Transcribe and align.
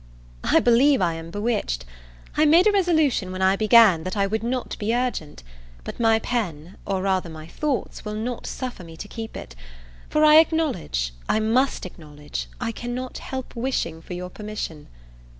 I 0.43 0.59
believe 0.59 0.99
I 0.99 1.13
am 1.13 1.29
bewitched! 1.29 1.85
I 2.35 2.43
made 2.43 2.65
a 2.65 2.71
resolution, 2.71 3.31
when 3.31 3.43
I 3.43 3.55
began, 3.55 4.03
that 4.03 4.17
I 4.17 4.25
would 4.25 4.41
not 4.41 4.75
be 4.79 4.95
urgent; 4.95 5.43
but 5.83 5.99
my 5.99 6.17
pen 6.17 6.75
or 6.87 7.03
rather 7.03 7.29
my 7.29 7.45
thoughts, 7.45 8.03
will 8.03 8.15
not 8.15 8.47
suffer 8.47 8.83
me 8.83 8.97
to 8.97 9.07
keep 9.07 9.37
it 9.37 9.55
for 10.09 10.25
I 10.25 10.37
acknowledge, 10.37 11.13
I 11.29 11.39
must 11.39 11.85
acknowledge, 11.85 12.47
I 12.59 12.71
cannot 12.71 13.19
help 13.19 13.55
wishing 13.55 14.01
for 14.01 14.15
your 14.15 14.31
permission. 14.31 14.87